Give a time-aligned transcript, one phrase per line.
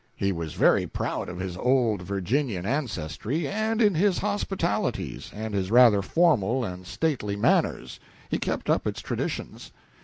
[0.15, 5.69] He was very proud of his old Virginian ancestry, and in his hospitalities and his
[5.69, 9.71] rather formal and stately manners he kept up its traditions.